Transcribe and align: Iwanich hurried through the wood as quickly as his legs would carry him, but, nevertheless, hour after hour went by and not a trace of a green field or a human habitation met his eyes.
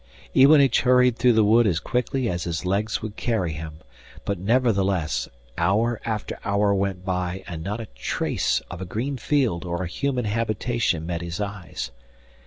Iwanich 0.35 0.79
hurried 0.81 1.15
through 1.17 1.33
the 1.33 1.43
wood 1.43 1.67
as 1.67 1.79
quickly 1.79 2.27
as 2.27 2.45
his 2.45 2.65
legs 2.65 3.03
would 3.03 3.15
carry 3.15 3.53
him, 3.53 3.81
but, 4.25 4.39
nevertheless, 4.39 5.29
hour 5.59 6.01
after 6.03 6.39
hour 6.43 6.73
went 6.73 7.05
by 7.05 7.43
and 7.47 7.63
not 7.63 7.79
a 7.79 7.85
trace 7.93 8.63
of 8.71 8.81
a 8.81 8.85
green 8.85 9.15
field 9.17 9.63
or 9.63 9.83
a 9.83 9.87
human 9.87 10.25
habitation 10.25 11.05
met 11.05 11.21
his 11.21 11.39
eyes. 11.39 11.91